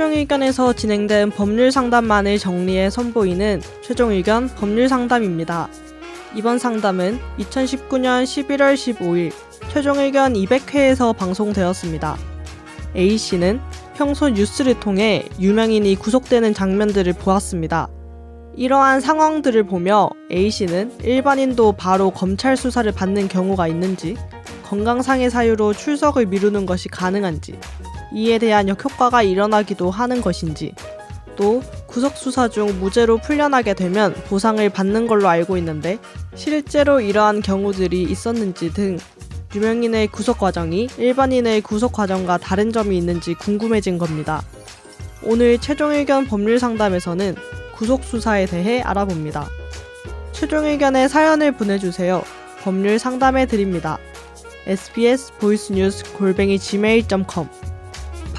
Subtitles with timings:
[0.00, 5.68] 최종 의견에서 진행된 법률 상담만을 정리해 선보이는 최종 의견 법률 상담입니다.
[6.34, 9.30] 이번 상담은 2019년 11월 15일
[9.70, 12.16] 최종 의견 200회에서 방송되었습니다.
[12.96, 13.60] A씨는
[13.94, 17.90] 평소 뉴스를 통해 유명인이 구속되는 장면들을 보았습니다.
[18.56, 24.16] 이러한 상황들을 보며 A씨는 일반인도 바로 검찰 수사를 받는 경우가 있는지,
[24.64, 27.58] 건강상의 사유로 출석을 미루는 것이 가능한지,
[28.12, 30.74] 이에 대한 역효과가 일어나기도 하는 것인지,
[31.36, 35.98] 또 구속 수사 중 무죄로 풀려나게 되면 보상을 받는 걸로 알고 있는데
[36.34, 38.98] 실제로 이러한 경우들이 있었는지 등
[39.54, 44.42] 유명인의 구속 과정이 일반인의 구속 과정과 다른 점이 있는지 궁금해진 겁니다.
[45.22, 47.34] 오늘 최종 의견 법률 상담에서는
[47.74, 49.48] 구속 수사에 대해 알아봅니다.
[50.32, 52.22] 최종 의견에 사연을 보내주세요.
[52.62, 53.98] 법률 상담해 드립니다.
[54.66, 57.69] sbs 보이스뉴스 골뱅이 gmail.com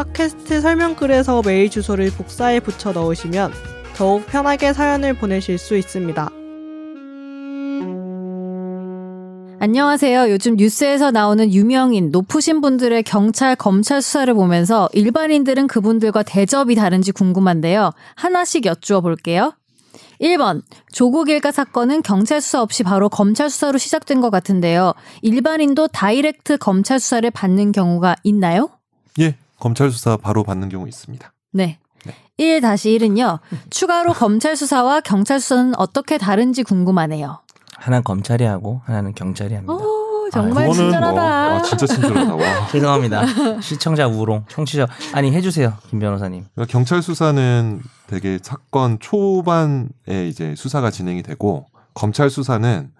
[0.00, 3.52] 팟캐스트 설명글에서 메일 주소를 복사해 붙여 넣으시면
[3.96, 6.30] 더욱 편하게 사연을 보내실 수 있습니다.
[9.58, 10.30] 안녕하세요.
[10.30, 17.90] 요즘 뉴스에서 나오는 유명인, 높으신 분들의 경찰, 검찰 수사를 보면서 일반인들은 그분들과 대접이 다른지 궁금한데요.
[18.14, 19.52] 하나씩 여쭈어 볼게요.
[20.18, 20.62] 1번.
[20.92, 24.94] 조국 일가 사건은 경찰 수사 없이 바로 검찰 수사로 시작된 것 같은데요.
[25.20, 28.70] 일반인도 다이렉트 검찰 수사를 받는 경우가 있나요?
[29.18, 31.32] 예, 검찰 수사 바로 받는 경우 있습니다.
[31.52, 31.78] 네.
[32.04, 32.14] 네.
[32.38, 33.38] 1-1은요.
[33.70, 37.40] 추가로 검찰 수사와 경찰 수사는 어떻게 다른지 궁금하네요.
[37.76, 39.72] 하나는 검찰이 하고 하나는 경찰이 합니다.
[39.72, 41.12] 오, 정말 그거는 친절하다.
[41.12, 42.34] 뭐, 아, 진짜 친절하다.
[42.34, 42.68] 와.
[42.72, 43.24] 죄송합니다.
[43.60, 46.46] 시청자 우롱, 청취자 아니 해주세요, 김 변호사님.
[46.54, 49.86] 그러니까 경찰 수사는 되게 사건 초반에
[50.28, 52.90] 이제 수사가 진행이 되고 검찰 수사는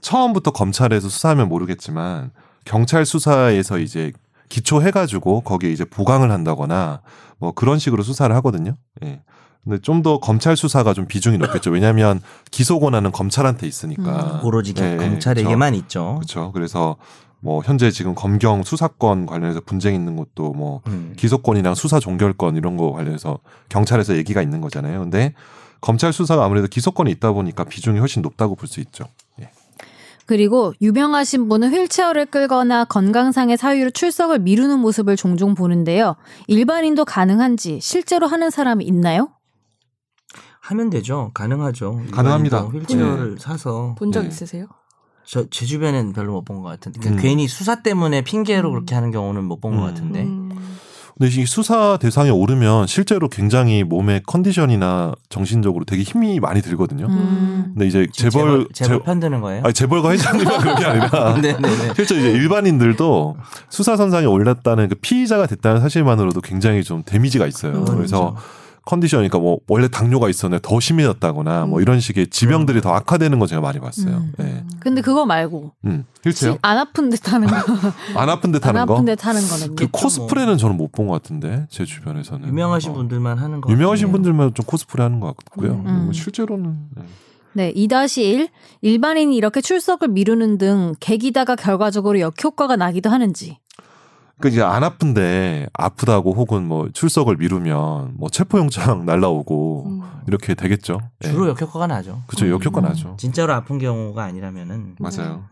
[0.00, 2.30] 처음부터 검찰에서 수사하면 모르겠지만
[2.64, 4.12] 경찰 수사에서 이제
[4.48, 7.00] 기초해가지고 거기에 이제 보강을 한다거나
[7.38, 8.76] 뭐 그런 식으로 수사를 하거든요.
[9.04, 9.20] 예.
[9.64, 11.70] 근데 좀 더 검찰 수사가 좀 비중이 높겠죠.
[11.70, 12.20] 왜냐하면
[12.50, 14.40] 기소 권한은 검찰한테 있으니까.
[14.44, 16.14] 오로지 예, 예, 검찰에게만 있죠.
[16.16, 16.52] 그렇죠.
[16.52, 16.96] 그래서
[17.40, 21.12] 뭐 현재 지금 검경 수사권 관련해서 분쟁 있는 것도 뭐 음.
[21.16, 23.38] 기소권이랑 수사 종결권 이런 거 관련해서
[23.68, 25.00] 경찰에서 얘기가 있는 거잖아요.
[25.00, 25.34] 근데
[25.80, 29.04] 검찰 수사가 아무래도 기소권이 있다 보니까 비중이 훨씬 높다고 볼 수 있죠.
[30.30, 30.34] 예.
[30.34, 36.16] 그리고 유명하신 분은 휠체어를 끌거나 건강상의 사유로 출석을 미루는 모습을 종종 보는데요.
[36.46, 39.30] 일반인도 가능한지 실제로 하는 사람이 있나요?
[40.60, 41.30] 하면 되죠.
[41.32, 42.02] 가능하죠.
[42.10, 42.60] 가능합니다.
[42.66, 44.28] 휠체어를 사서 본적 네.
[44.28, 44.66] 있으세요?
[45.26, 47.22] 저 제 주변엔 별로 못 본 것 같은데 그러니까 음.
[47.22, 48.72] 괜히 수사 때문에 핑계로 음.
[48.74, 49.86] 그렇게 하는 경우는 못 본것 음.
[49.86, 50.37] 같은데 음.
[51.18, 57.06] 근데 이 수사 대상에 오르면 실제로 굉장히 몸의 컨디션이나 정신적으로 되게 힘이 많이 들거든요.
[57.06, 57.72] 음.
[57.74, 59.62] 근데 이제 지금 재벌 재벌 편드는 거예요?
[59.64, 61.94] 아니 재벌과 회장님만 그런 게 아니라 네네네.
[61.96, 63.36] 실제 이제 일반인들도
[63.68, 67.72] 수사 선상에 올랐다는 그 피의자가 됐다는 사실만으로도 굉장히 좀 데미지가 있어요.
[67.78, 68.36] 음, 그래서
[68.88, 71.82] 컨디션, 그러니까 뭐 원래 당뇨가 있었는데 더 심해졌다거나 뭐 음.
[71.82, 74.14] 이런 식의 지병들이 더 악화되는 거 제가 많이 봤어요.
[74.16, 74.32] 음.
[74.40, 74.64] 예.
[74.80, 76.06] 근데 그거 말고 음.
[76.24, 76.56] 휠체어?
[76.62, 77.54] 안 아픈 듯 하는 거.
[78.18, 78.94] 안 아픈 듯안 하는 거?
[78.94, 79.76] 아픈 듯 하는 거는.
[79.76, 82.94] 그 코스프레는 저는 못 본 것 같은데 제 주변에서는 유명하신 어.
[82.94, 84.12] 분들만 하는 거 유명하신 같네요.
[84.12, 85.72] 분들만 좀 코스프레 하는 것 같고요.
[85.86, 86.04] 음.
[86.04, 87.02] 뭐 실제로는 네.
[87.52, 88.48] 네, 2-1.
[88.80, 93.58] 일반인이 이렇게 출석을 미루는 등 계기다가 결과적으로 역효과가 나기도 하는지.
[94.40, 100.02] 그 이제 안 아픈데 아프다고 혹은 뭐 출석을 미루면 뭐 체포영장 날라오고 음.
[100.26, 101.00] 이렇게 되겠죠.
[101.24, 101.28] 예.
[101.28, 102.22] 주로 역효과가 나죠.
[102.26, 102.84] 그죠 역효과 음.
[102.84, 103.16] 나죠.
[103.18, 105.44] 진짜로 아픈 경우가 아니라면은 맞아요.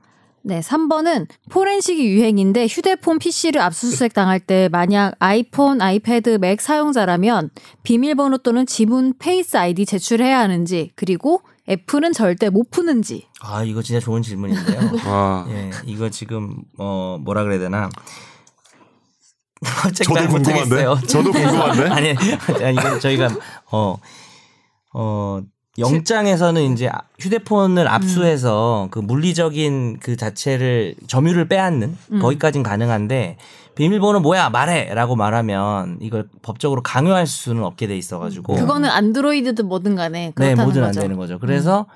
[0.43, 7.51] 네, 3번은 포렌식이 유행인데 휴대폰 PC를 압수수색 당할 때 만약 아이폰, 아이패드, 맥 사용자라면
[7.83, 13.27] 비밀번호 또는 지문 Face ID 제출해야 하는지 그리고 애플은 절대 못 푸는지.
[13.41, 14.79] 아 이거 진짜 좋은 질문인데요.
[15.11, 17.91] 와 예, 이거 지금 어 뭐라 그래야 되나?
[19.95, 21.07] 저 정말 궁금한데?
[21.07, 21.89] 저도 궁금한데?
[21.89, 22.15] 아니,
[22.63, 23.29] 아니 이건 저희가
[23.71, 23.97] 어
[24.93, 25.41] 어,
[25.79, 32.19] 영장에서는 이제 휴대폰을 압수해서 그 물리적인 그 자체를 점유를 빼앗는 음.
[32.21, 33.37] 거기까진 가능한데
[33.75, 40.33] 비밀번호 뭐야 말해라고 말하면 이걸 법적으로 강요할 수는 없게 돼 있어가지고 그거는 안드로이드든 뭐든 간에
[40.35, 41.01] 네 뭐든 안 거죠.
[41.01, 41.03] 음.
[41.03, 41.39] 되는 거죠.
[41.39, 41.87] 그래서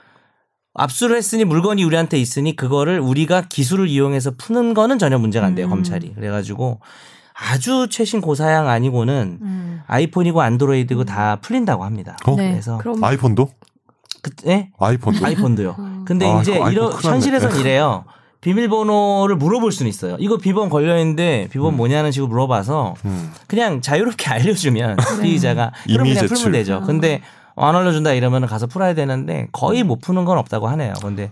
[0.74, 5.66] 압수를 했으니 물건이 우리한테 있으니 그거를 우리가 기술을 이용해서 푸는 거는 전혀 문제가 안 돼요
[5.68, 5.70] 음.
[5.70, 6.14] 검찰이.
[6.14, 6.80] 그래가지고
[7.48, 9.82] 아주 최신 고사양 아니고는 음.
[9.87, 12.16] 아이폰이고 안드로이드고 다 풀린다고 합니다.
[12.26, 12.37] 어?
[12.37, 12.50] 네.
[12.50, 13.48] 그래서 그럼 아이폰도?
[14.22, 14.70] 그, 예?
[14.78, 15.25] 아이폰도?
[15.25, 15.76] 아이폰도요.
[15.78, 16.04] 음.
[16.06, 16.76] 근데 아, 이제 났네.
[17.02, 18.04] 현실에선 이래요.
[18.42, 20.16] 비밀번호를 물어볼 수는 있어요.
[20.19, 21.76] 이거 비번 걸려 있는데 비번 음.
[21.76, 23.32] 뭐냐는 식으로 물어봐서 음.
[23.46, 26.44] 그냥 자유롭게 알려주면 피의자가 그럼 이미 그냥 제출.
[26.44, 26.75] 풀면 되죠.
[26.76, 26.81] 아.
[26.81, 27.22] 근데
[27.56, 30.94] 안 알려준다 이러면 가서 풀어야 되는데 거의 못 푸는 건 없다고 하네요.
[31.02, 31.31] 근데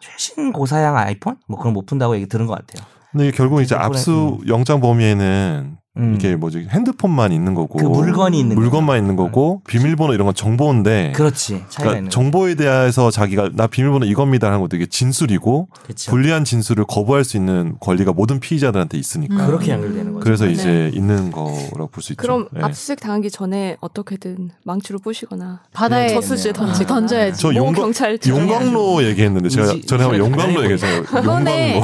[0.00, 2.86] 최신 고사양 아이폰 뭐 그런 못 푼다고 얘기 들은 것 같아요.
[3.14, 6.14] 근데 결국 이제 이번에, 압수 영장 범위에는 음.
[6.16, 11.12] 이게 뭐지 핸드폰만 있는 거고 그 물건이 있는 물건만 있는 거고 비밀번호 이런 건 정보인데
[11.14, 16.10] 그렇지 그러니까 정보에 대해서 자기가 나 비밀번호 이겁니다 하는 것도 이게 진술이고 그렇죠.
[16.10, 19.46] 불리한 진술을 거부할 수 있는 권리가 모든 피의자들한테 있으니까 음.
[19.46, 20.13] 그렇게 연결되는 거죠.
[20.24, 20.52] 그래서 네.
[20.52, 22.22] 이제 있는 거라고 볼 수 있죠.
[22.22, 22.60] 그럼 예.
[22.62, 26.58] 압수수색 당하기 전에 어떻게든 망치로 부시거나 바다에 저수지에 네.
[26.58, 27.40] 던지 던져야지.
[27.40, 31.04] 저모 용광- 경찰 용광로 얘기했는데 제가 의지- 전에 한번 용광로 얘기했잖아요.
[31.14, 31.82] 용광로.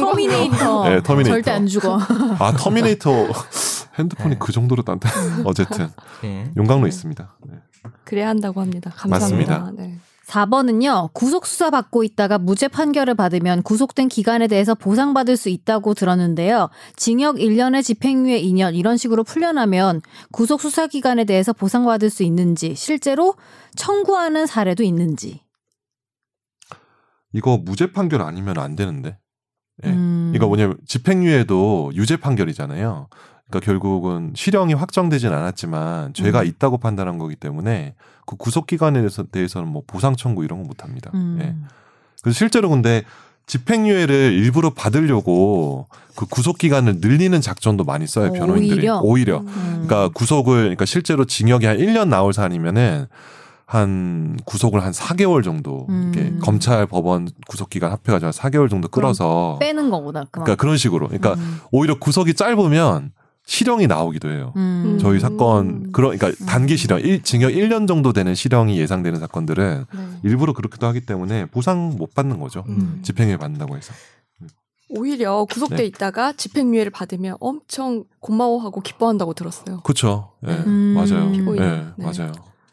[0.00, 0.88] 터미네이터.
[0.88, 1.34] 네, 터미네이터.
[1.34, 1.98] 절대 안 죽어.
[2.38, 3.10] 아 터미네이터
[3.98, 4.36] 핸드폰이 네.
[4.40, 5.08] 그 정도로 딴데
[5.44, 5.88] 어쨌든
[6.24, 6.50] 예.
[6.56, 7.36] 용광로 있습니다.
[7.46, 7.54] 네.
[8.04, 8.90] 그래야 한다고 합니다.
[8.96, 9.58] 감사합니다.
[9.58, 9.92] 맞습니다.
[10.26, 10.32] 네.
[10.32, 16.70] 4번은요, 구속 수사 받고 있다가 무죄 판결을 받으면 구속된 기간에 대해서 보상받을 수 있다고 들었는데요.
[16.96, 23.34] 징역 1년에 집행유예 2년 이런 식으로 풀려나면 구속 수사 기간에 대해서 보상받을 수 있는지 실제로
[23.76, 25.40] 청구하는 사례도 있는지.
[27.32, 29.18] 이거 무죄 판결 아니면 안 되는데.
[29.84, 29.88] 예.
[29.88, 30.32] 음.
[30.34, 33.08] 이거 뭐냐면 집행유예도 유죄 판결이잖아요.
[33.48, 36.46] 그러니까 결국은 실형이 확정되진 않았지만 죄가 음.
[36.46, 37.94] 있다고 판단한 거기 때문에
[38.26, 41.10] 그 구속 기간에 대해서, 대해서는 뭐 보상 청구 이런 거못 합니다.
[41.14, 41.38] 음.
[41.40, 41.54] 예.
[42.22, 43.02] 그래서 실제로 근데
[43.46, 49.00] 집행유예를 일부러 받으려고 그 구속 기간을 늘리는 작전도 많이 써요 어, 변호인들이 오히려?
[49.00, 49.38] 오히려.
[49.40, 49.86] 음.
[49.86, 53.06] 그러니까 구속을 그러니까 실제로 징역이 한 1년 나올 사안이면은
[53.66, 56.40] 한 구속을 한 4개월 정도 이렇게 음.
[56.42, 60.24] 검찰 법원 구속 기간 합해 가지고 한 4개월 정도 끌어서 빼는 거구나.
[60.30, 60.44] 그만.
[60.44, 61.08] 그러니까 그런 식으로.
[61.08, 61.58] 그러니까 음.
[61.70, 63.12] 오히려 구속이 짧으면
[63.52, 64.54] 실형이 나오기도 해요.
[64.56, 64.96] 음.
[64.98, 70.00] 저희 사건 그러 그러니까 단기 실형 일, 징역 1년 정도 되는 실형이 예상되는 사건들은 네.
[70.22, 72.64] 일부러 그렇게도 하기 때문에 보상 못 받는 거죠.
[72.68, 73.00] 음.
[73.02, 73.92] 집행유예 받는다고 해서.
[74.88, 75.84] 오히려 구속돼 네.
[75.84, 79.80] 있다가 집행유예를 받으면 엄청 고마워하고 기뻐한다고 들었어요.
[79.82, 80.32] 그렇죠.
[80.46, 80.52] 예.
[80.52, 80.94] 음.
[80.94, 81.30] 맞아요.
[81.34, 81.60] 예.
[81.60, 81.92] 네.
[81.98, 82.32] 맞아요.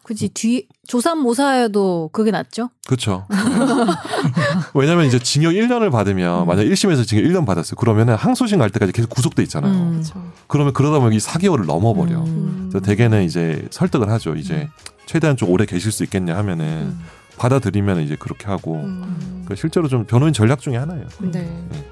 [0.10, 2.72] 그지 뒤 조삼모사여도 그게 낫죠.
[2.88, 3.28] 그렇죠.
[4.74, 6.48] 왜냐면 이제 징역 1년을 받으면 음.
[6.48, 7.76] 만약 1심에서 징역 1년 받았어요.
[7.76, 9.72] 그러면은 항소심 갈 때까지 계속 구속돼 있잖아요.
[9.72, 9.92] 음.
[9.92, 10.32] 그렇죠.
[10.48, 12.24] 그러면 그러다 보면 이 4개월을 넘어 버려.
[12.24, 12.70] 음.
[12.72, 14.34] 그래서 대개는 이제 설득을 하죠.
[14.36, 14.68] 이제
[15.06, 17.00] 최대한 좀 오래 계실 수 있겠냐 하면은 음.
[17.38, 19.44] 받아들이면 이제 그렇게 하고 음.
[19.48, 21.06] 그 실제로 좀 변호인 전략 중에 하나예요.
[21.20, 21.32] 네.
[21.70, 21.86] 네.